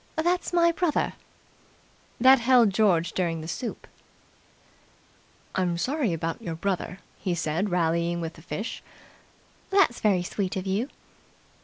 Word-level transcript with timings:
"That's 0.15 0.51
my 0.51 0.71
brother." 0.71 1.13
That 2.19 2.39
held 2.39 2.71
George 2.71 3.13
during 3.13 3.41
the 3.41 3.47
soup. 3.47 3.85
"I'm 5.53 5.77
sorry 5.77 6.11
about 6.11 6.41
your 6.41 6.55
brother," 6.55 6.97
he 7.19 7.35
said 7.35 7.69
rallying 7.69 8.19
with 8.19 8.33
the 8.33 8.41
fish. 8.41 8.81
"That's 9.69 9.99
very 9.99 10.23
sweet 10.23 10.55
of 10.55 10.65
you." 10.65 10.89